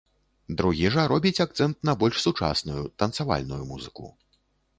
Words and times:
Другі 0.61 0.87
жа 0.95 1.03
робіць 1.11 1.43
акцэнт 1.45 1.77
на 1.89 1.93
больш 2.05 2.17
сучасную, 2.25 2.83
танцавальную 3.05 3.61
музыку. 3.71 4.11